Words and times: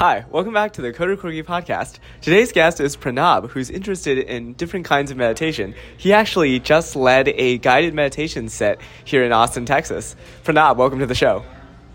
Hi, 0.00 0.24
welcome 0.30 0.54
back 0.54 0.72
to 0.72 0.80
the 0.80 0.94
Coder 0.94 1.14
Corgi 1.14 1.44
podcast. 1.44 1.98
Today's 2.22 2.52
guest 2.52 2.80
is 2.80 2.96
Pranab, 2.96 3.50
who's 3.50 3.68
interested 3.68 4.16
in 4.16 4.54
different 4.54 4.86
kinds 4.86 5.10
of 5.10 5.18
meditation. 5.18 5.74
He 5.98 6.14
actually 6.14 6.58
just 6.58 6.96
led 6.96 7.28
a 7.28 7.58
guided 7.58 7.92
meditation 7.92 8.48
set 8.48 8.80
here 9.04 9.24
in 9.24 9.32
Austin, 9.32 9.66
Texas. 9.66 10.16
Pranab, 10.42 10.76
welcome 10.76 11.00
to 11.00 11.06
the 11.06 11.14
show. 11.14 11.44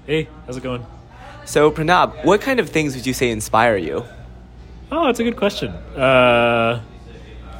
Hey, 0.05 0.29
how's 0.45 0.55
it 0.55 0.61
going? 0.61 0.85
So, 1.45 1.71
Pranab, 1.71 2.23
what 2.23 2.41
kind 2.41 2.59
of 2.59 2.69
things 2.69 2.95
would 2.95 3.07
you 3.07 3.13
say 3.15 3.31
inspire 3.31 3.75
you? 3.75 4.05
Oh, 4.91 5.07
that's 5.07 5.19
a 5.19 5.23
good 5.23 5.35
question. 5.35 5.71
Uh, 5.71 6.83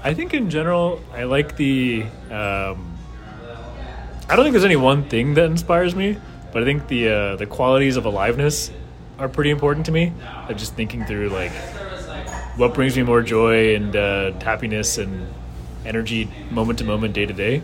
I 0.04 0.14
think 0.14 0.36
in 0.36 0.52
general, 0.52 1.02
I 1.12 1.23
like 1.23 1.57
the. 1.57 2.04
Um, 2.30 2.96
I 4.30 4.36
don't 4.36 4.46
think 4.46 4.52
there's 4.52 4.64
any 4.64 4.75
one 4.75 5.09
thing 5.09 5.34
that 5.34 5.46
inspires 5.46 5.96
me, 5.96 6.20
but 6.54 6.62
I 6.62 6.66
think 6.68 6.88
the 6.88 7.09
uh, 7.09 7.36
the 7.36 7.48
qualities 7.48 7.98
of 7.98 8.05
aliveness 8.05 8.70
are 9.20 9.29
pretty 9.29 9.50
important 9.50 9.86
to 9.88 9.91
me. 9.91 10.11
I'm 10.47 10.57
just 10.57 10.73
thinking 10.75 11.05
through 11.05 11.29
like 11.29 11.52
what 12.55 12.74
brings 12.74 12.96
me 12.96 13.04
more 13.04 13.21
joy 13.21 13.75
and 13.75 13.96
uh, 13.96 14.32
happiness 14.39 14.97
and 14.97 15.28
energy 15.86 16.29
moment 16.50 16.79
to 16.79 16.86
moment, 16.86 17.14
day 17.14 17.25
to 17.25 17.33
day. 17.33 17.57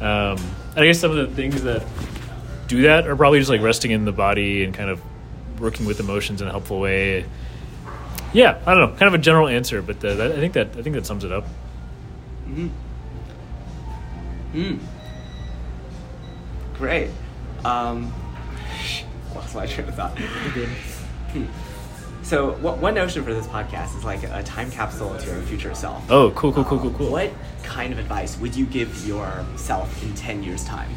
Um, 0.00 0.38
I 0.76 0.86
guess 0.86 0.98
some 0.98 1.10
of 1.10 1.16
the 1.16 1.34
things 1.34 1.62
that 1.62 1.82
do 2.66 2.82
that 2.82 3.06
are 3.06 3.16
probably 3.16 3.38
just 3.38 3.50
like 3.50 3.60
resting 3.60 3.90
in 3.90 4.04
the 4.04 4.12
body 4.12 4.64
and 4.64 4.72
kind 4.72 4.88
of 4.90 5.00
working 5.60 5.86
with 5.86 6.00
emotions 6.00 6.40
in 6.40 6.48
a 6.48 6.50
helpful 6.50 6.80
way. 6.80 7.24
Yeah, 8.32 8.58
I 8.64 8.74
don't 8.74 8.90
know, 8.92 8.96
kind 8.96 9.12
of 9.12 9.14
a 9.14 9.22
general 9.22 9.48
answer, 9.48 9.82
but 9.82 10.02
uh, 10.04 10.14
that, 10.14 10.32
I 10.32 10.36
think 10.36 10.54
that 10.54 10.68
I 10.76 10.82
think 10.82 10.94
that 10.94 11.04
sums 11.04 11.24
it 11.24 11.32
up. 11.32 11.44
Hmm. 12.44 12.68
Hmm. 14.52 14.78
Great. 16.74 17.10
Um, 17.64 18.12
lost 19.54 19.70
my 19.70 19.74
train 19.74 19.88
of 19.88 19.94
thought. 19.94 20.18
Hmm. 21.32 21.44
So, 22.22 22.52
what, 22.58 22.78
one 22.78 22.94
notion 22.94 23.24
for 23.24 23.32
this 23.32 23.46
podcast 23.46 23.96
is 23.96 24.04
like 24.04 24.22
a 24.22 24.42
time 24.42 24.70
capsule 24.70 25.16
to 25.16 25.26
your 25.26 25.42
future 25.42 25.74
self. 25.74 26.08
Oh, 26.10 26.30
cool, 26.32 26.52
cool, 26.52 26.64
cool, 26.64 26.78
cool, 26.78 26.92
cool. 26.92 27.10
What 27.10 27.32
kind 27.62 27.92
of 27.92 27.98
advice 27.98 28.38
would 28.38 28.54
you 28.54 28.66
give 28.66 29.06
yourself 29.06 30.02
in 30.02 30.14
10 30.14 30.42
years' 30.42 30.64
time? 30.64 30.90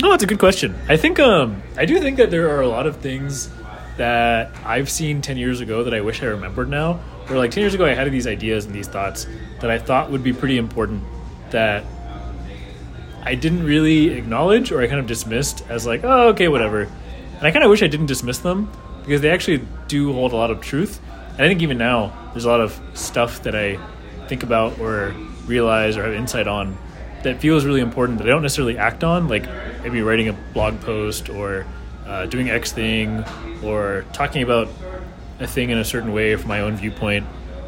No, 0.00 0.10
that's 0.10 0.22
a 0.22 0.26
good 0.26 0.38
question. 0.38 0.76
I 0.88 0.96
think 0.96 1.18
um, 1.18 1.62
I 1.76 1.84
do 1.84 1.98
think 1.98 2.18
that 2.18 2.30
there 2.30 2.54
are 2.54 2.60
a 2.60 2.68
lot 2.68 2.86
of 2.86 2.98
things 2.98 3.50
that 3.96 4.52
I've 4.64 4.88
seen 4.88 5.20
ten 5.20 5.36
years 5.36 5.60
ago 5.60 5.82
that 5.82 5.92
I 5.92 6.00
wish 6.00 6.22
I 6.22 6.26
remembered 6.26 6.68
now. 6.68 7.00
Where 7.26 7.36
like 7.36 7.50
ten 7.50 7.62
years 7.62 7.74
ago, 7.74 7.84
I 7.84 7.94
had 7.94 8.08
these 8.12 8.28
ideas 8.28 8.64
and 8.64 8.72
these 8.72 8.86
thoughts 8.86 9.26
that 9.60 9.70
I 9.70 9.78
thought 9.78 10.12
would 10.12 10.22
be 10.22 10.32
pretty 10.32 10.56
important 10.56 11.02
that 11.50 11.84
I 13.24 13.34
didn't 13.34 13.64
really 13.64 14.10
acknowledge 14.10 14.70
or 14.70 14.80
I 14.80 14.86
kind 14.86 15.00
of 15.00 15.08
dismissed 15.08 15.64
as 15.68 15.84
like, 15.84 16.04
oh, 16.04 16.28
okay, 16.28 16.46
whatever. 16.46 16.88
And 17.38 17.46
I 17.46 17.52
kind 17.52 17.64
of 17.64 17.70
wish 17.70 17.82
I 17.82 17.86
didn't 17.86 18.06
dismiss 18.06 18.38
them 18.38 18.70
because 19.02 19.20
they 19.20 19.30
actually 19.30 19.64
do 19.86 20.12
hold 20.12 20.32
a 20.32 20.36
lot 20.36 20.50
of 20.50 20.60
truth. 20.60 21.00
And 21.32 21.42
I 21.42 21.48
think 21.48 21.62
even 21.62 21.78
now, 21.78 22.12
there's 22.32 22.44
a 22.44 22.48
lot 22.48 22.60
of 22.60 22.78
stuff 22.94 23.44
that 23.44 23.54
I 23.54 23.78
think 24.26 24.42
about 24.42 24.78
or 24.80 25.14
realize 25.46 25.96
or 25.96 26.02
have 26.02 26.14
insight 26.14 26.48
on 26.48 26.76
that 27.22 27.40
feels 27.40 27.64
really 27.64 27.80
important 27.80 28.18
that 28.18 28.26
I 28.26 28.30
don't 28.30 28.42
necessarily 28.42 28.76
act 28.76 29.04
on, 29.04 29.28
like 29.28 29.44
maybe 29.82 30.02
writing 30.02 30.28
a 30.28 30.32
blog 30.52 30.80
post 30.80 31.28
or 31.28 31.64
uh, 32.06 32.26
doing 32.26 32.50
X 32.50 32.72
thing 32.72 33.24
or 33.62 34.04
talking 34.12 34.42
about 34.42 34.68
a 35.40 35.46
thing 35.46 35.70
in 35.70 35.78
a 35.78 35.84
certain 35.84 36.12
way 36.12 36.34
from 36.36 36.48
my 36.48 36.60
own 36.60 36.76
viewpoint. 36.76 37.24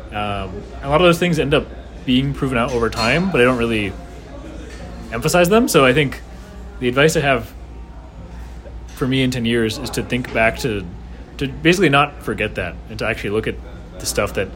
Um, 0.09 0.63
a 0.83 0.89
lot 0.89 1.01
of 1.01 1.07
those 1.07 1.19
things 1.19 1.39
end 1.39 1.55
up 1.55 1.67
being 2.05 2.35
proven 2.35 2.59
out 2.59 2.73
over 2.73 2.91
time, 2.91 3.31
but 3.31 3.41
I 3.41 3.45
don't 3.45 3.59
really 3.59 3.93
emphasize 5.13 5.49
them. 5.49 5.69
So 5.69 5.85
I 5.85 5.93
think 5.93 6.21
the 6.81 6.89
advice 6.89 7.17
I 7.17 7.21
have 7.21 7.53
for 9.01 9.09
me 9.09 9.23
in 9.23 9.31
10 9.31 9.47
years 9.47 9.79
is 9.79 9.89
to 9.89 10.03
think 10.03 10.31
back 10.35 10.59
to, 10.59 10.87
to 11.39 11.49
basically 11.49 11.89
not 11.89 12.23
forget 12.23 12.55
that 12.57 12.77
and 12.91 12.99
to 12.99 13.07
actually 13.07 13.31
look 13.31 13.47
at 13.47 13.55
the 13.99 14.05
stuff 14.05 14.35
that 14.35 14.47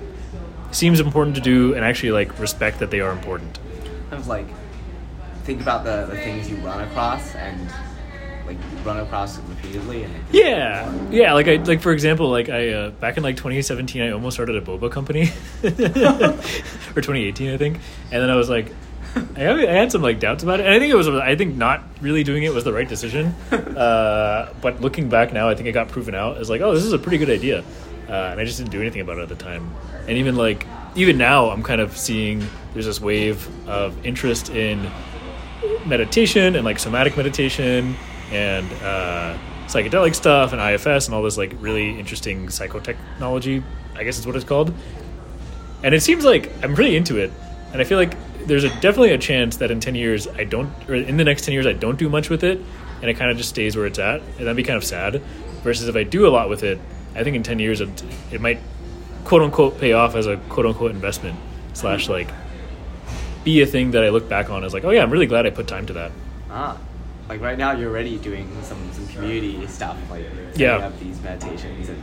seems 0.71 1.01
important 1.01 1.35
to 1.35 1.41
do 1.41 1.73
and 1.73 1.83
actually 1.83 2.13
like 2.13 2.39
respect 2.39 2.79
that 2.81 2.91
they 2.91 3.01
are 3.01 3.11
important. 3.11 3.59
Kind 4.11 4.21
of 4.21 4.29
like 4.29 4.47
think 5.45 5.63
about 5.63 5.83
the, 5.85 6.05
the 6.11 6.17
things 6.19 6.51
you 6.51 6.57
run 6.57 6.83
across 6.83 7.35
and 7.35 7.73
like 8.47 8.59
run 8.85 8.99
across 8.99 9.39
repeatedly 9.39 10.03
and 10.03 10.15
yeah. 10.31 10.93
yeah 11.11 11.33
like 11.33 11.49
i 11.49 11.55
like 11.57 11.81
for 11.81 11.93
example 11.93 12.29
like 12.29 12.51
i 12.51 12.69
uh, 12.69 12.91
back 12.91 13.17
in 13.17 13.23
like 13.23 13.39
2017 13.39 14.03
i 14.03 14.11
almost 14.11 14.37
started 14.37 14.57
a 14.57 14.61
boba 14.61 14.91
company. 14.91 15.31
Or 16.95 17.01
2018 17.01 17.55
i 17.55 17.57
think. 17.57 17.79
And 18.13 18.23
then 18.23 18.29
i 18.29 18.37
was 18.37 18.51
like 18.51 18.71
I, 19.37 19.41
had, 19.41 19.59
I 19.59 19.73
had 19.73 19.93
some 19.93 20.03
like 20.03 20.21
doubts 20.21 20.43
about 20.43 20.61
it 20.61 20.67
and 20.67 20.75
i 20.75 20.79
think 20.79 20.93
it 20.93 20.97
was 20.97 21.09
i 21.09 21.35
think 21.37 21.57
not 21.57 21.83
really 22.01 22.25
doing 22.25 22.43
it 22.43 22.53
was 22.53 22.65
the 22.65 22.73
right 22.73 22.89
decision 22.89 23.27
uh, 23.53 24.53
but 24.61 24.81
looking 24.81 25.09
back 25.09 25.33
now 25.33 25.49
i 25.49 25.55
think 25.55 25.69
it 25.69 25.73
got 25.73 25.89
proven 25.89 26.15
out 26.15 26.39
as 26.39 26.51
like 26.51 26.61
oh 26.61 26.75
this 26.75 26.85
is 26.85 26.93
a 26.93 26.99
pretty 26.99 27.19
good 27.19 27.31
idea 27.31 27.61
uh, 28.09 28.13
and 28.13 28.41
i 28.41 28.45
just 28.45 28.59
didn't 28.59 28.73
do 28.73 28.81
anything 28.81 29.01
about 29.01 29.19
it 29.19 29.23
at 29.23 29.29
the 29.29 29.35
time 29.35 29.73
and 30.09 30.19
even 30.19 30.37
like 30.37 30.67
even 30.95 31.17
now 31.17 31.51
i'm 31.51 31.63
kind 31.63 31.81
of 31.81 31.97
seeing 31.97 32.45
there's 32.73 32.87
this 32.87 33.01
wave 33.01 33.49
of 33.69 34.05
interest 34.05 34.51
in 34.51 34.91
meditation 35.87 36.57
and 36.57 36.65
like 36.65 36.79
somatic 36.79 37.17
meditation 37.17 37.97
and 38.31 38.67
uh, 38.83 39.37
psychedelic 39.67 40.15
stuff 40.15 40.53
and 40.53 40.61
IFS 40.61 41.07
and 41.07 41.15
all 41.15 41.23
this 41.23 41.39
like 41.39 41.55
really 41.61 41.99
interesting 41.99 42.47
psychotechnology. 42.47 43.63
I 43.97 44.05
guess 44.05 44.19
is 44.19 44.27
what 44.27 44.37
it's 44.37 44.45
called. 44.45 44.75
And 45.83 45.95
it 45.95 46.03
seems 46.03 46.25
like 46.25 46.51
I'm 46.63 46.75
pretty 46.75 46.97
into 46.97 47.19
it, 47.19 47.31
and 47.73 47.81
I 47.81 47.85
feel 47.85 47.99
like 47.99 48.15
there's 48.47 48.65
a, 48.65 48.69
definitely 48.81 49.13
a 49.13 49.19
chance 49.19 49.57
that 49.59 49.71
in 49.71 49.81
ten 49.81 49.95
years 49.95 50.29
I 50.29 50.45
don't, 50.45 50.71
or 50.89 50.95
in 50.95 51.17
the 51.17 51.25
next 51.25 51.45
ten 51.45 51.55
years 51.55 51.67
I 51.67 51.73
don't 51.73 51.99
do 51.99 52.09
much 52.09 52.31
with 52.31 52.45
it, 52.45 52.61
and 53.01 53.11
it 53.11 53.15
kind 53.15 53.31
of 53.31 53.37
just 53.37 53.51
stays 53.51 53.77
where 53.77 53.87
it's 53.87 53.99
at, 53.99 54.21
and 54.21 54.41
that'd 54.41 54.57
be 54.57 54.63
kind 54.63 54.77
of 54.77 54.85
sad. 54.85 55.23
Versus 55.63 55.89
if 55.89 55.97
I 55.97 56.03
do 56.03 56.27
a 56.27 56.31
lot 56.31 56.49
with 56.49 56.63
it, 56.63 56.79
I 57.15 57.25
think 57.25 57.37
in 57.37 57.43
ten 57.43 57.59
years 57.59 57.81
it, 57.81 58.03
it 58.31 58.41
might 58.41 58.61
quote 59.25 59.43
unquote 59.43 59.79
pay 59.79 59.93
off 59.93 60.15
as 60.15 60.27
a 60.27 60.37
quote 60.49 60.67
unquote 60.67 60.91
investment 60.91 61.39
slash 61.73 62.09
like 62.09 62.29
be 63.45 63.63
a 63.63 63.67
thing 63.67 63.91
that 63.93 64.05
I 64.05 64.09
look 64.11 64.29
back 64.29 64.51
on 64.51 64.65
as 64.65 64.73
like, 64.75 64.85
oh 64.85 64.91
yeah, 64.91 65.03
I'm 65.03 65.11
really 65.11 65.27
glad 65.27 65.47
I 65.47 65.51
put 65.51 65.67
time 65.67 65.87
to 65.87 65.93
that. 65.95 66.13
Ah, 66.51 66.79
like 67.29 67.41
right 67.41 67.59
now 67.59 67.73
you're 67.73 67.91
already 67.91 68.19
doing 68.19 68.51
some 68.63 68.93
some 68.93 69.07
community 69.09 69.67
stuff, 69.67 69.97
like 70.11 70.25
yeah, 70.55 70.77
up 70.77 70.99
these 71.01 71.21
meditations, 71.23 71.89
and 71.89 72.03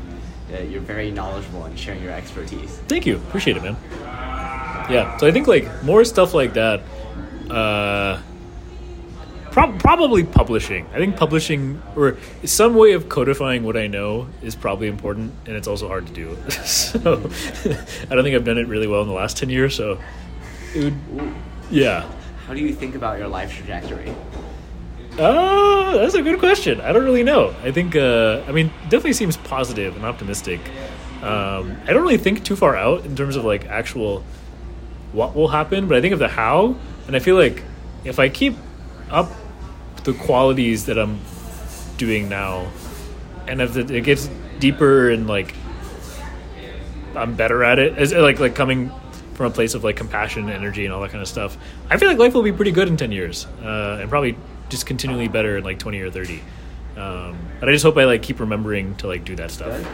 uh, 0.53 0.61
you're 0.63 0.81
very 0.81 1.11
knowledgeable 1.11 1.65
and 1.65 1.77
sharing 1.77 2.01
your 2.03 2.11
expertise. 2.11 2.77
Thank 2.87 3.05
you, 3.05 3.17
appreciate 3.17 3.57
it, 3.57 3.63
man. 3.63 3.77
Yeah, 4.89 5.17
so 5.17 5.27
I 5.27 5.31
think 5.31 5.47
like 5.47 5.83
more 5.83 6.03
stuff 6.03 6.33
like 6.33 6.53
that. 6.53 6.81
Uh, 7.49 8.21
pro- 9.51 9.77
probably 9.77 10.23
publishing. 10.23 10.87
I 10.93 10.97
think 10.97 11.17
publishing 11.17 11.81
or 11.95 12.17
some 12.43 12.75
way 12.75 12.93
of 12.93 13.09
codifying 13.09 13.63
what 13.63 13.77
I 13.77 13.87
know 13.87 14.27
is 14.41 14.55
probably 14.55 14.87
important, 14.87 15.33
and 15.45 15.55
it's 15.55 15.67
also 15.67 15.87
hard 15.87 16.07
to 16.07 16.13
do. 16.13 16.37
so 16.49 16.99
I 16.99 18.15
don't 18.15 18.23
think 18.23 18.35
I've 18.35 18.45
done 18.45 18.57
it 18.57 18.67
really 18.67 18.87
well 18.87 19.01
in 19.01 19.07
the 19.07 19.13
last 19.13 19.37
ten 19.37 19.49
years. 19.49 19.75
So 19.75 19.99
it 20.73 20.83
would, 20.83 21.33
yeah. 21.69 22.09
How 22.47 22.53
do 22.53 22.61
you 22.61 22.73
think 22.73 22.95
about 22.95 23.19
your 23.19 23.27
life 23.27 23.55
trajectory? 23.55 24.13
Uh, 25.19 25.97
that's 25.97 26.13
a 26.15 26.21
good 26.21 26.39
question. 26.39 26.79
I 26.81 26.93
don't 26.93 27.03
really 27.03 27.23
know. 27.23 27.53
I 27.63 27.71
think, 27.71 27.95
uh, 27.95 28.43
I 28.47 28.51
mean, 28.51 28.71
definitely 28.83 29.13
seems 29.13 29.35
positive 29.35 29.95
and 29.95 30.05
optimistic. 30.05 30.61
Um, 31.21 31.77
I 31.85 31.93
don't 31.93 32.01
really 32.01 32.17
think 32.17 32.43
too 32.43 32.55
far 32.55 32.75
out 32.75 33.05
in 33.05 33.15
terms 33.15 33.35
of 33.35 33.43
like 33.45 33.65
actual 33.65 34.23
what 35.13 35.35
will 35.35 35.47
happen, 35.47 35.87
but 35.87 35.97
I 35.97 36.01
think 36.01 36.13
of 36.13 36.19
the 36.19 36.27
how, 36.27 36.75
and 37.07 37.15
I 37.15 37.19
feel 37.19 37.35
like 37.35 37.63
if 38.03 38.19
I 38.19 38.29
keep 38.29 38.55
up 39.09 39.31
the 40.03 40.13
qualities 40.13 40.85
that 40.85 40.97
I'm 40.97 41.19
doing 41.97 42.29
now, 42.29 42.71
and 43.47 43.61
if 43.61 43.75
it 43.75 44.03
gets 44.03 44.29
deeper 44.59 45.09
and 45.09 45.27
like 45.27 45.53
I'm 47.15 47.35
better 47.35 47.63
at 47.63 47.79
it, 47.79 47.97
as 47.97 48.13
like 48.13 48.39
like 48.39 48.55
coming 48.55 48.91
from 49.33 49.47
a 49.47 49.51
place 49.51 49.73
of 49.73 49.83
like 49.83 49.95
compassion, 49.95 50.43
and 50.43 50.51
energy, 50.51 50.85
and 50.85 50.93
all 50.93 51.01
that 51.01 51.11
kind 51.11 51.21
of 51.21 51.27
stuff, 51.27 51.57
I 51.89 51.97
feel 51.97 52.07
like 52.07 52.17
life 52.17 52.33
will 52.33 52.43
be 52.43 52.53
pretty 52.53 52.71
good 52.71 52.87
in 52.87 52.97
ten 52.97 53.11
years, 53.11 53.45
uh, 53.63 53.99
and 53.99 54.09
probably 54.09 54.37
just 54.71 54.85
continually 54.85 55.27
better 55.27 55.57
in 55.57 55.63
like 55.65 55.77
20 55.77 55.99
or 55.99 56.09
30 56.09 56.41
um, 56.95 57.37
but 57.59 57.67
i 57.67 57.73
just 57.73 57.83
hope 57.83 57.97
i 57.97 58.05
like 58.05 58.23
keep 58.23 58.39
remembering 58.39 58.95
to 58.95 59.05
like 59.05 59.25
do 59.25 59.35
that 59.35 59.51
stuff. 59.51 59.85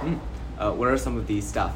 Mm. 0.00 0.18
uh, 0.58 0.72
what 0.72 0.88
are 0.88 0.98
some 0.98 1.16
of 1.16 1.26
these 1.28 1.46
stuff 1.46 1.74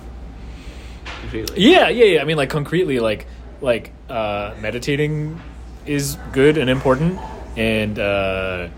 yeah 1.57 1.89
yeah 1.89 2.05
yeah. 2.05 2.21
I 2.23 2.25
mean 2.25 2.37
like 2.37 2.51
concretely 2.51 3.01
like 3.01 3.27
like 3.61 3.93
uh, 4.09 4.55
meditating 4.61 5.41
is 5.87 6.17
good 6.33 6.59
and 6.59 6.69
important 6.69 7.21
and 7.57 7.99
uh, 7.99 8.69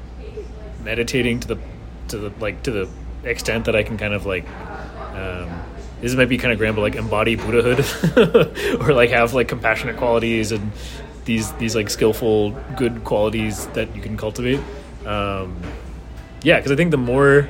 meditating 0.82 1.40
to 1.40 1.48
the 1.48 1.58
to 2.08 2.18
the 2.18 2.32
like 2.40 2.62
to 2.64 2.70
the 2.70 2.88
extent 3.24 3.64
that 3.64 3.74
i 3.74 3.82
can 3.82 3.96
kind 3.96 4.12
of 4.12 4.26
like 4.26 4.46
um, 5.14 5.48
this 6.02 6.14
might 6.14 6.28
be 6.28 6.36
kind 6.36 6.52
of 6.52 6.58
grand, 6.58 6.76
but 6.76 6.82
like 6.82 6.96
embody 6.96 7.36
Buddhahood, 7.36 8.80
or 8.80 8.92
like 8.92 9.08
have 9.10 9.32
like 9.32 9.48
compassionate 9.48 9.96
qualities 9.96 10.52
and 10.52 10.72
these 11.24 11.50
these 11.52 11.74
like 11.74 11.88
skillful 11.88 12.50
good 12.76 13.04
qualities 13.04 13.66
that 13.68 13.94
you 13.96 14.02
can 14.02 14.16
cultivate. 14.18 14.60
Um, 15.06 15.56
yeah 16.44 16.58
because 16.58 16.70
i 16.70 16.76
think 16.76 16.92
the 16.92 16.98
more 16.98 17.48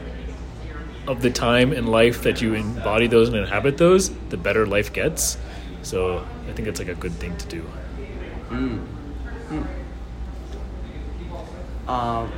of 1.07 1.23
the 1.23 1.31
time 1.31 1.73
in 1.73 1.87
life 1.87 2.23
that 2.23 2.41
you 2.41 2.55
embody 2.55 3.07
those 3.07 3.29
and 3.29 3.37
inhabit 3.37 3.77
those 3.79 4.11
the 4.31 4.37
better 4.37 4.67
life 4.67 4.93
gets 4.93 5.39
so 5.83 6.27
i 6.49 6.53
think 6.53 6.67
it's 6.69 6.79
like 6.79 6.89
a 6.89 6.95
good 6.95 7.13
thing 7.13 7.37
to 7.37 7.47
do 7.47 7.63
mm. 8.49 8.85
Mm. 9.49 9.67
Um, 11.89 12.29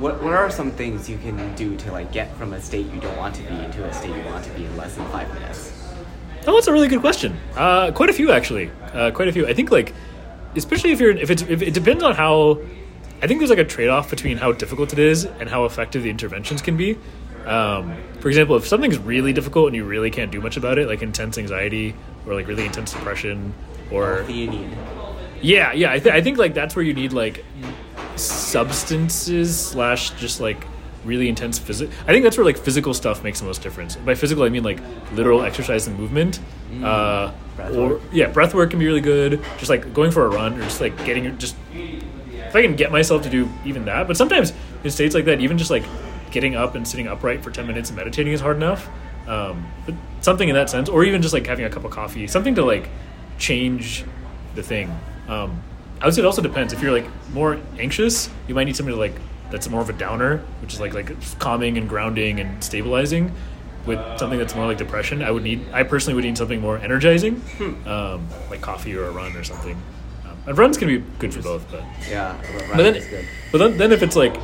what 0.00 0.22
what 0.22 0.34
are 0.34 0.50
some 0.50 0.70
things 0.72 1.08
you 1.08 1.16
can 1.18 1.54
do 1.54 1.76
to 1.76 1.92
like 1.92 2.12
get 2.12 2.34
from 2.36 2.52
a 2.52 2.60
state 2.60 2.86
you 2.92 3.00
don't 3.00 3.16
want 3.16 3.34
to 3.36 3.42
be 3.42 3.54
into 3.54 3.84
a 3.84 3.92
state 3.92 4.14
you 4.14 4.24
want 4.24 4.44
to 4.44 4.50
be 4.50 4.64
in 4.64 4.76
less 4.76 4.96
than 4.96 5.06
five 5.08 5.32
minutes? 5.34 5.72
Oh, 6.46 6.54
that's 6.54 6.66
a 6.66 6.72
really 6.72 6.88
good 6.88 7.00
question. 7.00 7.36
Uh, 7.54 7.92
quite 7.92 8.10
a 8.10 8.12
few 8.12 8.32
actually. 8.32 8.70
Uh, 8.92 9.10
quite 9.12 9.28
a 9.28 9.32
few. 9.32 9.46
I 9.46 9.54
think 9.54 9.70
like, 9.70 9.94
especially 10.54 10.90
if 10.90 11.00
you're 11.00 11.16
if 11.16 11.30
it's 11.30 11.42
if 11.42 11.62
it 11.62 11.74
depends 11.74 12.02
on 12.02 12.14
how. 12.14 12.60
I 13.22 13.26
think 13.26 13.40
there's 13.40 13.48
like 13.48 13.58
a 13.58 13.64
trade 13.64 13.88
off 13.88 14.10
between 14.10 14.36
how 14.36 14.52
difficult 14.52 14.92
it 14.92 14.98
is 14.98 15.24
and 15.24 15.48
how 15.48 15.64
effective 15.64 16.02
the 16.02 16.10
interventions 16.10 16.60
can 16.60 16.76
be. 16.76 16.98
Um, 17.46 17.96
for 18.20 18.28
example, 18.28 18.56
if 18.56 18.66
something's 18.66 18.98
really 18.98 19.32
difficult 19.32 19.68
and 19.68 19.76
you 19.76 19.84
really 19.84 20.10
can't 20.10 20.30
do 20.32 20.40
much 20.40 20.56
about 20.56 20.78
it, 20.78 20.88
like 20.88 21.02
intense 21.02 21.38
anxiety 21.38 21.94
or 22.26 22.34
like 22.34 22.46
really 22.48 22.66
intense 22.66 22.92
depression, 22.92 23.54
or 23.90 24.22
What 24.22 24.30
you 24.30 24.50
need? 24.50 24.68
yeah, 25.40 25.72
yeah, 25.72 25.92
I, 25.92 25.98
th- 26.00 26.14
I 26.14 26.20
think 26.20 26.38
like 26.38 26.54
that's 26.54 26.74
where 26.74 26.84
you 26.84 26.92
need 26.94 27.12
like 27.12 27.44
substances 28.16 29.58
slash 29.58 30.10
just 30.12 30.40
like 30.40 30.64
really 31.04 31.28
intense 31.28 31.58
physical. 31.58 31.92
I 32.08 32.12
think 32.12 32.24
that's 32.24 32.36
where 32.36 32.44
like 32.44 32.56
physical 32.58 32.92
stuff 32.94 33.22
makes 33.22 33.38
the 33.40 33.46
most 33.46 33.62
difference. 33.62 33.94
By 33.96 34.14
physical, 34.14 34.42
I 34.44 34.48
mean 34.48 34.64
like 34.64 34.80
literal 35.12 35.42
exercise 35.42 35.86
and 35.86 35.96
movement. 35.98 36.40
Uh, 36.82 37.32
Breath 37.56 37.74
or 37.74 37.88
work. 37.88 38.02
yeah, 38.12 38.26
breath 38.28 38.54
work 38.54 38.70
can 38.70 38.78
be 38.80 38.86
really 38.86 39.00
good. 39.00 39.40
Just 39.58 39.70
like 39.70 39.94
going 39.94 40.10
for 40.10 40.26
a 40.26 40.28
run 40.28 40.54
or 40.54 40.62
just 40.64 40.80
like 40.80 40.96
getting 41.04 41.38
just 41.38 41.54
if 41.72 42.54
I 42.54 42.62
can 42.62 42.76
get 42.76 42.90
myself 42.92 43.22
to 43.22 43.30
do 43.30 43.48
even 43.64 43.84
that. 43.86 44.06
But 44.06 44.16
sometimes 44.16 44.52
in 44.84 44.90
states 44.90 45.14
like 45.14 45.24
that, 45.26 45.40
even 45.40 45.56
just 45.58 45.70
like 45.70 45.84
getting 46.30 46.54
up 46.56 46.74
and 46.74 46.86
sitting 46.86 47.08
upright 47.08 47.42
for 47.42 47.50
ten 47.50 47.66
minutes 47.66 47.90
and 47.90 47.96
meditating 47.96 48.32
is 48.32 48.40
hard 48.40 48.56
enough. 48.56 48.88
Um, 49.26 49.66
but 49.84 49.94
something 50.20 50.48
in 50.48 50.54
that 50.54 50.70
sense, 50.70 50.88
or 50.88 51.04
even 51.04 51.22
just 51.22 51.34
like 51.34 51.46
having 51.46 51.64
a 51.64 51.70
cup 51.70 51.84
of 51.84 51.90
coffee, 51.90 52.26
something 52.26 52.54
to 52.54 52.64
like 52.64 52.88
change 53.38 54.04
the 54.54 54.62
thing. 54.62 54.88
Um, 55.28 55.62
I 56.00 56.04
would 56.06 56.14
say 56.14 56.22
it 56.22 56.26
also 56.26 56.42
depends. 56.42 56.72
If 56.72 56.82
you're 56.82 56.92
like 56.92 57.06
more 57.32 57.58
anxious, 57.78 58.30
you 58.46 58.54
might 58.54 58.64
need 58.64 58.76
something 58.76 58.94
to 58.94 59.00
like 59.00 59.14
that's 59.50 59.68
more 59.68 59.80
of 59.80 59.88
a 59.88 59.92
downer, 59.92 60.38
which 60.60 60.74
is 60.74 60.80
like 60.80 60.94
like 60.94 61.38
calming 61.38 61.78
and 61.78 61.88
grounding 61.88 62.40
and 62.40 62.62
stabilizing. 62.62 63.32
With 63.86 64.00
something 64.18 64.36
that's 64.36 64.56
more 64.56 64.66
like 64.66 64.78
depression, 64.78 65.22
I 65.22 65.30
would 65.30 65.44
need. 65.44 65.64
I 65.72 65.84
personally 65.84 66.14
would 66.16 66.24
need 66.24 66.36
something 66.36 66.60
more 66.60 66.76
energizing, 66.76 67.40
um, 67.86 68.26
like 68.50 68.60
coffee 68.60 68.96
or 68.96 69.04
a 69.04 69.12
run 69.12 69.36
or 69.36 69.44
something. 69.44 69.80
And 70.46 70.56
runs 70.56 70.76
can 70.78 70.86
be 70.88 71.02
good 71.18 71.34
for 71.34 71.42
both, 71.42 71.70
but 71.70 71.82
Yeah, 72.08 72.36
but 72.68 72.76
then, 72.76 72.92
good. 72.94 73.26
but 73.50 73.58
then, 73.58 73.76
then 73.78 73.92
if 73.92 74.02
it's 74.02 74.14
like 74.16 74.36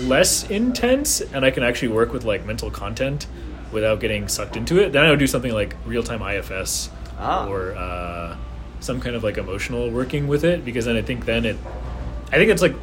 less 0.00 0.48
intense 0.50 1.20
and 1.22 1.44
I 1.44 1.50
can 1.50 1.62
actually 1.62 1.88
work 1.88 2.12
with 2.12 2.24
like 2.24 2.44
mental 2.44 2.70
content 2.70 3.26
without 3.72 4.00
getting 4.00 4.28
sucked 4.28 4.56
into 4.56 4.78
it, 4.80 4.92
then 4.92 5.04
I 5.04 5.10
would 5.10 5.18
do 5.18 5.26
something 5.26 5.52
like 5.52 5.74
real 5.86 6.02
time 6.02 6.20
IFS 6.22 6.90
Ah. 7.18 7.46
or 7.48 7.74
uh, 7.74 8.36
some 8.80 9.00
kind 9.00 9.16
of 9.16 9.24
like 9.24 9.38
emotional 9.38 9.90
working 9.90 10.28
with 10.28 10.44
it 10.44 10.64
because 10.64 10.84
then 10.84 10.96
I 10.96 11.02
think 11.02 11.24
then 11.24 11.46
it, 11.46 11.56
I 12.30 12.36
think 12.36 12.50
it's 12.50 12.60
like 12.60 12.74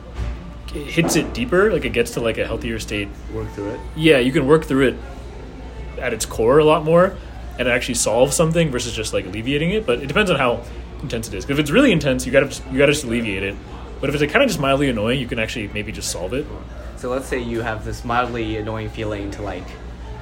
it 0.74 0.88
hits 0.88 1.16
it 1.16 1.32
deeper, 1.36 1.72
like 1.72 1.86
it 1.86 1.94
gets 1.94 2.12
to 2.16 2.20
like 2.22 2.40
a 2.40 2.48
healthier 2.48 2.80
state. 2.80 3.08
Work 3.32 3.52
through 3.52 3.70
it. 3.70 3.80
Yeah, 3.96 4.18
you 4.18 4.32
can 4.32 4.48
work 4.48 4.66
through 4.66 4.88
it 4.88 4.96
at 6.00 6.12
its 6.14 6.26
core 6.26 6.58
a 6.58 6.66
lot 6.66 6.84
more 6.84 7.16
and 7.60 7.68
actually 7.68 7.94
solve 7.94 8.34
something 8.34 8.72
versus 8.72 8.94
just 8.96 9.14
like 9.14 9.28
alleviating 9.28 9.70
it. 9.70 9.86
But 9.86 10.00
it 10.00 10.08
depends 10.08 10.32
on 10.32 10.40
how 10.40 10.64
intense 11.04 11.28
it 11.28 11.34
is. 11.36 11.46
'Cause 11.46 11.52
if 11.52 11.60
it's 11.60 11.72
really 11.72 11.92
intense, 11.92 12.26
you 12.26 12.32
gotta 12.32 12.50
you 12.72 12.80
gotta 12.80 12.92
just 12.94 13.04
alleviate 13.04 13.44
it. 13.44 13.56
But 14.02 14.10
if 14.10 14.16
it's 14.16 14.22
like 14.22 14.32
kind 14.32 14.44
of 14.44 14.50
just 14.50 14.60
mildly 14.60 14.90
annoying, 14.90 15.20
you 15.20 15.28
can 15.28 15.40
actually 15.40 15.70
maybe 15.74 15.92
just 15.92 16.10
solve 16.12 16.34
it. 16.34 16.46
So 16.98 17.10
let's 17.10 17.28
say 17.28 17.40
you 17.40 17.62
have 17.62 17.86
this 17.86 18.04
mildly 18.04 18.58
annoying 18.58 18.90
feeling 18.90 19.30
to 19.32 19.42
like 19.42 19.64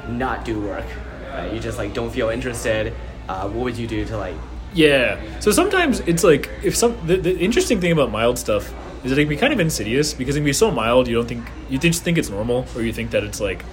not 0.10 0.44
do 0.46 0.60
work. 0.60 0.86
Right? 1.34 1.54
You 1.54 1.60
just 1.60 1.78
like 1.78 1.94
don't 1.94 2.12
feel 2.12 2.30
interested. 2.30 2.94
Uh, 3.30 3.48
what 3.48 3.64
would 3.64 3.78
you 3.78 3.88
do 3.88 4.04
to 4.06 4.18
like? 4.18 4.36
Yeah. 4.74 5.18
So 5.40 5.52
sometimes 5.52 6.02
it's 6.02 6.24
like 6.24 6.50
if 6.64 6.76
some 6.76 6.96
the, 7.06 7.18
the 7.18 7.38
interesting 7.38 7.80
thing 7.82 7.92
about 7.92 8.12
mild 8.12 8.38
stuff 8.38 8.74
is 9.04 9.10
that 9.10 9.18
it 9.18 9.24
can 9.24 9.30
be 9.30 9.36
kind 9.38 9.54
of 9.54 9.60
insidious 9.60 10.14
because 10.14 10.36
it 10.36 10.40
can 10.40 10.46
be 10.46 10.54
so 10.54 10.70
mild 10.72 11.08
you 11.08 11.16
don't 11.16 11.28
think 11.28 11.44
you 11.70 11.78
just 11.80 12.04
think 12.04 12.18
it's 12.18 12.30
normal 12.30 12.66
or 12.76 12.82
you 12.82 12.94
think 12.94 13.12
that 13.12 13.24
it's 13.24 13.40
like 13.42 13.64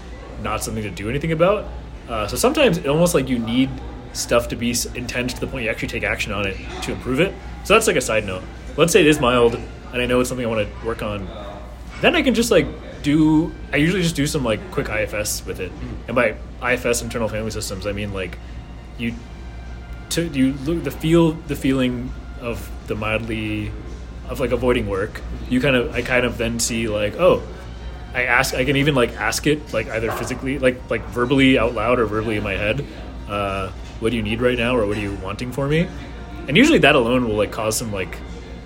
not 0.43 0.63
something 0.63 0.83
to 0.83 0.91
do 0.91 1.09
anything 1.11 1.33
about. 1.33 1.67
Uh, 2.09 2.27
so 2.27 2.37
sometimes 2.37 2.79
it 2.79 2.87
almost 2.87 3.15
like 3.15 3.29
you 3.29 3.39
need 3.39 3.69
stuff 4.19 4.49
to 4.49 4.57
be 4.57 4.75
intense 4.95 5.35
to 5.35 5.41
the 5.41 5.47
point 5.47 5.65
you 5.65 5.71
actually 5.71 5.89
take 5.89 6.05
action 6.05 6.33
on 6.33 6.47
it 6.47 6.57
to 6.83 6.93
improve 6.93 7.21
it. 7.21 7.35
So 7.65 7.75
that's 7.75 7.87
like 7.87 7.97
a 7.97 8.01
side 8.01 8.27
note. 8.27 8.43
Let's 8.77 8.93
say 8.93 9.01
it 9.01 9.07
is 9.07 9.21
mild 9.21 9.59
and 9.93 10.03
I 10.03 10.07
know 10.07 10.21
it's 10.21 10.29
something 10.29 10.47
I 10.47 10.49
want 10.49 10.69
to 10.69 10.87
work 10.87 11.03
on. 11.03 11.29
Then 12.01 12.15
I 12.15 12.23
can 12.23 12.35
just 12.35 12.51
like 12.51 12.67
do. 13.03 13.53
I 13.73 13.77
usually 13.77 14.03
just 14.03 14.17
do 14.17 14.27
some 14.27 14.45
like 14.45 14.71
quick 14.71 14.89
IFS 14.89 15.45
with 15.47 15.61
it, 15.61 15.73
and 16.07 16.15
by 16.15 16.37
IFS 16.63 17.03
internal 17.03 17.29
family 17.29 17.51
systems 17.51 17.87
I 17.87 17.93
mean 17.93 18.13
like 18.13 18.39
you 18.99 19.15
to 20.11 20.27
you 20.29 20.53
look 20.65 20.85
the 20.85 20.91
feel 20.91 21.33
the 21.33 21.57
feeling 21.57 22.13
of 22.41 22.71
the 22.87 22.95
mildly 22.95 23.73
of 24.29 24.41
like 24.41 24.53
avoiding 24.53 24.87
work 24.87 25.21
you 25.49 25.61
kind 25.61 25.77
of 25.77 25.93
i 25.95 26.03
kind 26.03 26.25
of 26.25 26.39
then 26.39 26.59
see 26.59 26.89
like 26.89 27.15
oh 27.17 27.43
i 28.15 28.25
ask 28.25 28.55
i 28.55 28.65
can 28.65 28.77
even 28.77 28.95
like 28.95 29.13
ask 29.17 29.47
it 29.47 29.73
like 29.73 29.89
either 29.89 30.11
physically 30.13 30.59
like 30.59 30.79
like 30.91 31.03
verbally 31.07 31.59
out 31.59 31.75
loud 31.75 31.99
or 31.99 32.07
verbally 32.07 32.37
in 32.37 32.43
my 32.43 32.55
head 32.55 32.85
uh, 33.29 33.71
what 34.01 34.11
do 34.11 34.17
you 34.17 34.23
need 34.23 34.41
right 34.41 34.59
now 34.59 34.77
or 34.77 34.87
what 34.87 34.97
are 34.97 35.01
you 35.01 35.15
wanting 35.17 35.53
for 35.53 35.69
me 35.69 35.89
and 36.47 36.57
usually 36.57 36.79
that 36.79 36.95
alone 36.95 37.29
will 37.29 37.37
like 37.37 37.53
cause 37.53 37.77
some 37.77 37.93
like 37.93 38.19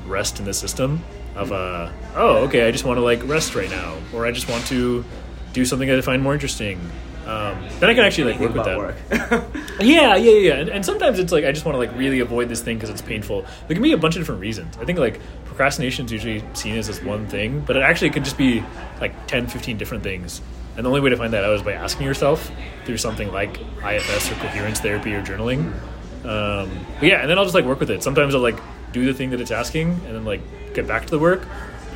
rest 0.06 0.38
in 0.38 0.44
the 0.44 0.54
system 0.54 1.02
of 1.34 1.52
uh 1.52 1.90
oh 2.14 2.38
okay 2.38 2.66
i 2.66 2.70
just 2.70 2.84
want 2.84 2.96
to 2.96 3.02
like 3.02 3.22
rest 3.26 3.54
right 3.54 3.70
now 3.70 3.96
or 4.12 4.26
i 4.26 4.30
just 4.30 4.48
want 4.48 4.64
to 4.66 5.04
do 5.52 5.64
something 5.64 5.88
that 5.88 5.98
i 5.98 6.00
find 6.00 6.22
more 6.22 6.34
interesting 6.34 6.78
um, 7.26 7.56
then 7.78 7.88
i 7.88 7.94
can 7.94 8.04
actually 8.04 8.32
like 8.32 8.40
work 8.40 8.52
with 8.52 8.64
that 8.64 8.76
work. 8.76 8.96
yeah, 9.80 10.16
yeah, 10.16 10.32
yeah. 10.32 10.54
And, 10.54 10.68
and 10.68 10.84
sometimes 10.84 11.20
it's 11.20 11.30
like 11.30 11.44
I 11.44 11.52
just 11.52 11.64
want 11.64 11.76
to 11.76 11.78
like 11.78 11.96
really 11.96 12.18
avoid 12.18 12.48
this 12.48 12.60
thing 12.60 12.76
because 12.76 12.90
it's 12.90 13.00
painful. 13.00 13.42
There 13.68 13.76
can 13.76 13.82
be 13.82 13.92
a 13.92 13.96
bunch 13.96 14.16
of 14.16 14.22
different 14.22 14.40
reasons. 14.40 14.76
I 14.78 14.84
think 14.84 14.98
like 14.98 15.20
procrastination 15.44 16.06
is 16.06 16.12
usually 16.12 16.42
seen 16.54 16.76
as 16.76 16.88
this 16.88 17.00
one 17.00 17.28
thing, 17.28 17.60
but 17.60 17.76
it 17.76 17.82
actually 17.82 18.10
could 18.10 18.24
just 18.24 18.36
be 18.36 18.64
like 19.00 19.28
10, 19.28 19.46
15 19.46 19.78
different 19.78 20.02
things. 20.02 20.42
And 20.76 20.84
the 20.86 20.88
only 20.88 21.00
way 21.00 21.10
to 21.10 21.16
find 21.16 21.32
that 21.34 21.44
out 21.44 21.52
is 21.54 21.62
by 21.62 21.72
asking 21.72 22.06
yourself 22.06 22.50
through 22.86 22.96
something 22.96 23.30
like 23.32 23.58
IFS 23.84 24.30
or 24.30 24.34
coherence 24.36 24.80
therapy 24.80 25.14
or 25.14 25.22
journaling. 25.22 25.72
Um, 26.24 26.70
but 26.98 27.02
yeah, 27.08 27.20
and 27.20 27.28
then 27.28 27.36
I'll 27.38 27.44
just 27.44 27.54
like 27.54 27.64
work 27.64 27.80
with 27.80 27.90
it. 27.90 28.02
Sometimes 28.02 28.34
I'll 28.34 28.40
like 28.40 28.58
do 28.92 29.04
the 29.04 29.12
thing 29.14 29.30
that 29.30 29.40
it's 29.40 29.50
asking 29.50 29.88
and 30.06 30.14
then 30.14 30.24
like 30.24 30.40
get 30.74 30.86
back 30.88 31.04
to 31.04 31.10
the 31.10 31.18
work, 31.18 31.46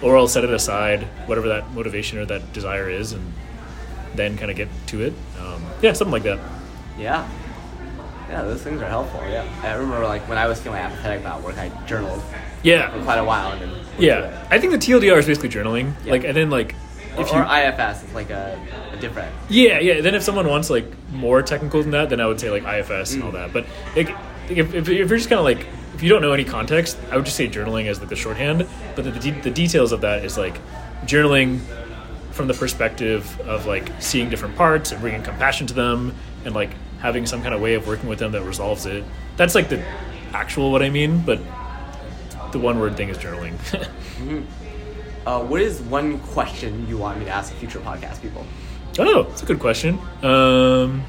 or 0.02 0.16
I'll 0.16 0.28
set 0.28 0.44
it 0.44 0.50
aside, 0.50 1.04
whatever 1.26 1.48
that 1.48 1.70
motivation 1.72 2.18
or 2.18 2.26
that 2.26 2.52
desire 2.52 2.90
is, 2.90 3.12
and 3.12 3.32
then 4.14 4.36
kind 4.36 4.50
of 4.50 4.56
get 4.56 4.68
to 4.88 5.00
it. 5.02 5.14
Um, 5.40 5.64
yeah, 5.82 5.92
something 5.94 6.12
like 6.12 6.24
that. 6.24 6.38
yeah. 6.98 7.28
Yeah, 8.28 8.42
those 8.42 8.60
things 8.60 8.82
are 8.82 8.88
helpful. 8.88 9.20
Yeah, 9.28 9.46
I 9.62 9.74
remember 9.74 10.04
like 10.04 10.28
when 10.28 10.36
I 10.36 10.48
was 10.48 10.60
feeling 10.60 10.80
apathetic 10.80 11.20
about 11.20 11.42
work, 11.44 11.56
I 11.58 11.68
journaled 11.86 12.20
Yeah, 12.64 12.90
for 12.90 13.00
quite 13.04 13.18
a 13.18 13.24
while 13.24 13.52
and 13.52 13.62
then 13.62 13.70
Yeah. 14.00 14.44
I 14.50 14.58
think 14.58 14.72
the 14.72 14.78
TLDR 14.78 15.16
is 15.18 15.26
basically 15.26 15.48
journaling. 15.48 15.94
Yeah. 16.04 16.10
Like, 16.10 16.24
and 16.24 16.36
then 16.36 16.50
like, 16.50 16.74
Or, 17.16 17.22
if 17.22 17.32
you, 17.32 17.38
or 17.38 17.44
IFS 17.44 18.04
is 18.04 18.14
like 18.14 18.30
a, 18.30 18.60
a 18.92 18.96
different. 18.96 19.34
yeah, 19.48 19.78
yeah. 19.78 20.00
Then 20.00 20.14
if 20.14 20.22
someone 20.22 20.48
wants 20.48 20.70
like 20.70 20.86
more 21.10 21.42
technical 21.42 21.82
than 21.82 21.92
that, 21.92 22.10
then 22.10 22.20
I 22.20 22.26
would 22.26 22.40
say 22.40 22.50
like 22.50 22.62
IFS 22.62 23.14
and 23.14 23.22
all 23.22 23.30
mm. 23.30 23.34
that. 23.34 23.52
But 23.52 23.66
like, 23.94 24.10
if, 24.50 24.74
if, 24.74 24.88
if 24.88 24.88
you're 24.88 25.18
just 25.18 25.28
kind 25.28 25.38
of 25.38 25.44
like, 25.44 25.66
if 25.94 26.02
you 26.02 26.08
don't 26.08 26.22
know 26.22 26.32
any 26.32 26.44
context, 26.44 26.98
I 27.10 27.16
would 27.16 27.24
just 27.24 27.36
say 27.36 27.48
journaling 27.48 27.86
as 27.86 28.00
like 28.00 28.08
the 28.08 28.16
shorthand. 28.16 28.66
But 28.94 29.04
the, 29.04 29.10
the, 29.12 29.20
de- 29.20 29.40
the 29.40 29.50
details 29.50 29.92
of 29.92 30.02
that 30.02 30.24
is 30.24 30.36
like 30.36 30.60
journaling 31.04 31.60
from 32.32 32.48
the 32.48 32.54
perspective 32.54 33.40
of 33.40 33.66
like 33.66 33.90
seeing 33.98 34.28
different 34.28 34.56
parts 34.56 34.92
and 34.92 35.00
bringing 35.00 35.22
compassion 35.22 35.66
to 35.68 35.74
them 35.74 36.14
and 36.44 36.54
like 36.54 36.70
having 37.00 37.24
some 37.24 37.42
kind 37.42 37.54
of 37.54 37.60
way 37.60 37.74
of 37.74 37.86
working 37.86 38.08
with 38.08 38.18
them 38.18 38.32
that 38.32 38.42
resolves 38.42 38.84
it. 38.84 39.04
That's 39.36 39.54
like 39.54 39.68
the 39.70 39.82
actual 40.32 40.70
what 40.70 40.82
I 40.82 40.90
mean, 40.90 41.22
but 41.22 41.40
the 42.52 42.58
one 42.58 42.78
word 42.78 42.96
thing 42.96 43.08
is 43.08 43.18
journaling. 43.18 43.54
Mm-hmm. 44.16 44.46
Uh, 45.26 45.42
what 45.42 45.60
is 45.60 45.80
one 45.82 46.20
question 46.20 46.86
you 46.86 46.96
want 46.96 47.18
me 47.18 47.24
to 47.24 47.30
ask 47.32 47.52
future 47.54 47.80
podcast 47.80 48.22
people? 48.22 48.46
Oh, 48.96 49.24
that's 49.24 49.42
a 49.42 49.46
good 49.46 49.58
question. 49.58 49.98
Um, 50.22 51.04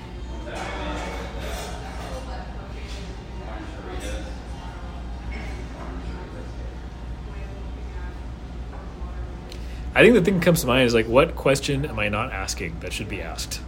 I 9.94 10.02
think 10.02 10.16
the 10.16 10.22
thing 10.22 10.40
that 10.40 10.44
comes 10.44 10.62
to 10.62 10.68
mind 10.68 10.88
is 10.88 10.96
like, 10.96 11.08
what 11.08 11.36
question 11.36 11.86
am 11.86 12.00
I 12.00 12.10
not 12.10 12.32
asking 12.32 12.80
that 12.80 12.94
should 12.94 13.10
be 13.10 13.22
asked? 13.22 13.62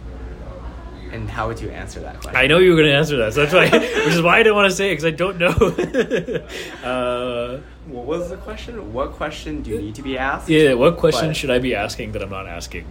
And 1.12 1.28
how 1.28 1.48
would 1.48 1.60
you 1.60 1.70
answer 1.70 2.00
that 2.00 2.20
question? 2.20 2.36
I 2.36 2.46
know 2.46 2.58
you 2.58 2.70
were 2.70 2.76
going 2.76 2.88
to 2.88 2.94
answer 2.94 3.16
that, 3.18 3.32
so 3.34 3.40
that's 3.44 3.52
why, 3.52 3.68
which 4.06 4.14
is 4.14 4.22
why 4.22 4.36
I 4.38 4.42
didn't 4.44 4.54
want 4.54 4.70
to 4.70 4.76
say 4.76 4.90
it 4.92 5.02
because 5.02 5.04
I 5.06 5.10
don't 5.10 5.38
know. 5.38 5.48
uh, 6.84 7.60
What 7.86 8.06
was 8.06 8.30
the 8.30 8.36
question? 8.36 8.92
What 8.92 9.12
question 9.12 9.62
do 9.62 9.70
you 9.70 9.78
need 9.80 9.94
to 9.96 10.02
be 10.02 10.16
asked? 10.18 10.48
yeah, 10.48 10.74
what 10.74 10.96
question 10.96 11.28
But, 11.28 11.36
should 11.36 11.50
I 11.50 11.58
be 11.58 11.74
asking 11.74 12.12
that 12.12 12.22
I'm 12.22 12.30
not 12.30 12.46
asking? 12.46 12.84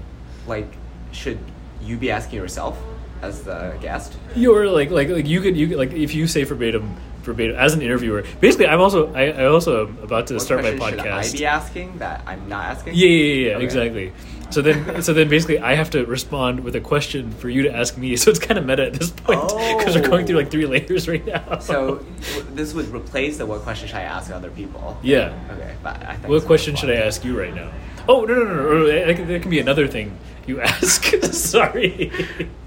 Like, 0.48 0.68
should 1.12 1.40
you 1.82 1.98
be 1.98 2.12
asking 2.12 2.38
yourself 2.40 2.78
as 3.22 3.44
the 3.44 3.78
guest? 3.82 4.18
You're 4.36 4.68
like 4.68 4.92
like 4.92 5.10
like 5.10 5.28
you 5.28 5.42
could 5.42 5.56
you 5.56 5.68
could, 5.70 5.78
like 5.78 5.92
if 5.94 6.14
you 6.14 6.28
say 6.28 6.44
verbatim 6.44 6.96
verbatim 7.24 7.56
as 7.56 7.74
an 7.74 7.82
interviewer. 7.82 8.24
Basically, 8.42 8.68
I'm 8.68 8.82
also 8.82 9.14
I, 9.14 9.28
I 9.32 9.46
also 9.46 9.88
am 9.88 9.98
about 10.04 10.28
to 10.28 10.34
What 10.36 10.42
start 10.44 10.64
my 10.64 10.76
question 10.76 11.00
podcast. 11.00 11.24
Should 11.24 11.36
I 11.36 11.38
be 11.40 11.46
asking 11.46 11.98
that 12.00 12.24
I'm 12.28 12.48
not 12.50 12.66
asking? 12.66 12.96
yeah, 12.96 13.08
yeah, 13.08 13.24
yeah, 13.34 13.50
yeah 13.50 13.56
Okay. 13.56 13.66
exactly. 13.66 14.12
So 14.52 14.64
then, 14.64 15.02
so 15.04 15.14
then, 15.14 15.30
basically, 15.30 15.60
I 15.60 15.76
have 15.76 15.92
to 15.92 16.06
respond 16.06 16.62
with 16.62 16.76
a 16.76 16.82
question 16.82 17.32
for 17.34 17.50
you 17.50 17.62
to 17.64 17.72
ask 17.76 17.98
me. 17.98 18.16
So 18.20 18.32
it's 18.32 18.40
kind 18.40 18.58
of 18.58 18.66
meta 18.66 18.88
at 18.88 18.94
this 18.94 19.12
point 19.12 19.42
because 19.78 19.96
we're 19.96 20.08
going 20.08 20.26
through 20.26 20.38
like 20.38 20.50
three 20.52 20.66
layers 20.66 21.08
right 21.08 21.26
now. 21.26 21.60
So 21.60 22.04
this 22.52 22.74
would 22.74 22.88
replace 22.94 23.38
the 23.38 23.46
what 23.46 23.62
question 23.62 23.88
should 23.88 23.98
I 23.98 24.02
ask 24.04 24.32
other 24.32 24.50
people? 24.50 24.98
yeah, 25.04 25.38
Okay, 25.52 25.76
but 25.84 26.04
I 26.04 26.16
what 26.28 26.44
question 26.46 26.76
should 26.76 26.90
I 26.90 26.96
ask 26.96 27.24
you 27.24 27.40
right 27.40 27.54
now? 27.54 27.72
Oh 28.08 28.26
no 28.26 28.34
no 28.34 28.44
no! 28.44 28.64
no. 28.64 28.88
That 28.88 29.42
can, 29.44 29.50
be 29.52 29.60
another 29.60 29.88
thing 29.88 30.18
you 30.48 30.60
ask. 30.74 31.04
Sorry, 31.32 32.12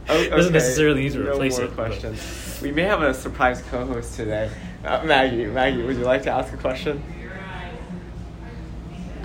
Oh, 0.09 0.15
doesn't 0.29 0.31
okay. 0.31 0.51
necessarily 0.53 1.03
need 1.03 1.13
to 1.13 1.19
no 1.25 1.33
replace 1.33 1.59
more 1.59 1.67
it. 1.67 1.77
but- 1.77 1.87
questions. 1.89 2.61
We 2.63 2.71
may 2.71 2.83
have 2.83 3.03
a 3.03 3.13
surprise 3.13 3.61
co-host 3.71 4.15
today. 4.15 4.49
Uh, 4.85 5.03
Maggie, 5.05 5.47
Maggie, 5.47 5.83
would 5.83 5.97
you 5.97 6.05
like 6.05 6.23
to 6.23 6.31
ask 6.31 6.53
a 6.53 6.57
question? 6.57 7.03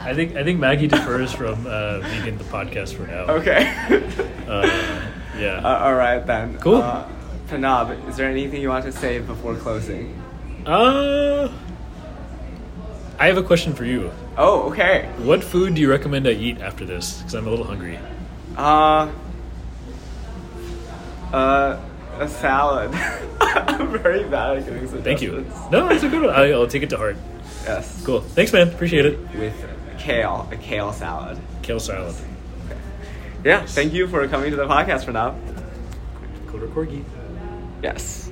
I 0.08 0.14
think 0.14 0.38
I 0.38 0.44
think 0.46 0.58
Maggie 0.58 0.88
defers 0.88 1.34
from 1.34 1.68
uh, 1.68 2.00
vegan 2.00 2.38
the 2.38 2.46
podcast 2.46 2.94
for 2.96 3.06
now. 3.08 3.26
Okay. 3.40 3.74
Uh, 4.48 4.64
yeah. 5.38 5.60
Uh, 5.62 5.84
all 5.84 5.96
right 5.96 6.26
then. 6.26 6.58
Cool. 6.60 6.78
Uh, 6.78 7.06
Pranab, 7.50 8.08
is 8.08 8.16
there 8.16 8.30
anything 8.30 8.62
you 8.62 8.70
want 8.70 8.86
to 8.86 8.94
say 8.94 9.20
before 9.20 9.56
closing? 9.56 10.16
Uh, 10.66 11.52
I 13.20 13.28
have 13.28 13.36
a 13.36 13.44
question 13.44 13.74
for 13.74 13.84
you. 13.84 14.10
Oh, 14.38 14.70
okay. 14.72 15.12
What 15.18 15.44
food 15.44 15.76
do 15.76 15.82
you 15.82 15.90
recommend 15.90 16.30
I 16.30 16.32
eat 16.32 16.62
after 16.62 16.86
this? 16.86 17.18
Because 17.18 17.34
I'm 17.34 17.46
a 17.46 17.50
little 17.50 17.66
hungry. 17.66 18.00
Uh, 18.56 19.12
uh, 21.34 21.82
a 22.20 22.28
salad. 22.30 22.92
I'm 23.42 23.98
very 24.00 24.24
bad 24.30 24.60
at 24.60 24.66
giving 24.66 24.88
suggestions. 24.88 25.04
Thank 25.04 25.22
you. 25.22 25.46
No, 25.72 25.90
it's 25.90 26.04
a 26.04 26.10
good 26.10 26.22
one. 26.22 26.34
I, 26.34 26.52
I'll 26.52 26.68
take 26.68 26.84
it 26.84 26.90
to 26.92 26.98
heart. 26.98 27.18
Yes. 27.66 28.02
Cool. 28.06 28.22
Thanks, 28.22 28.54
man. 28.54 28.70
Appreciate 28.70 29.06
it. 29.06 29.20
With 29.36 29.77
kale, 30.08 30.48
a 30.52 30.56
kale 30.56 30.94
salad. 30.94 31.38
Kale 31.62 31.80
salad. 31.80 32.16
Okay. 32.66 32.80
Yeah. 33.44 33.66
Thank 33.66 33.94
you 33.94 34.08
for 34.08 34.26
coming 34.28 34.52
to 34.52 34.58
the 34.58 34.66
podcast 34.66 35.04
for 35.04 35.12
now. 35.12 35.36
Coder 36.48 36.70
corgi. 36.74 37.04
Yes. 37.84 38.24